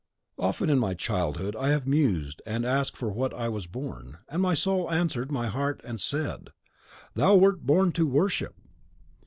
"Often 0.39 0.71
in 0.71 0.79
my 0.79 0.95
childhood 0.95 1.55
I 1.55 1.67
have 1.67 1.85
mused 1.85 2.41
and 2.43 2.65
asked 2.65 2.97
for 2.97 3.11
what 3.11 3.35
I 3.35 3.49
was 3.49 3.67
born; 3.67 4.17
and 4.29 4.41
my 4.41 4.55
soul 4.55 4.89
answered 4.89 5.31
my 5.31 5.45
heart 5.45 5.79
and 5.83 6.01
said, 6.01 6.49
'THOU 7.13 7.35
WERT 7.35 7.65
BORN 7.67 7.91
TO 7.91 8.07
WORSHIP! 8.07 8.55